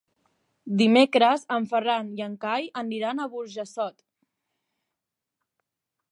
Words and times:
Dimecres 0.77 1.43
en 1.55 1.67
Ferran 1.73 2.09
i 2.19 2.23
en 2.27 2.37
Cai 2.45 2.65
aniran 2.81 3.21
a 3.21 3.27
Burjassot. 3.33 4.05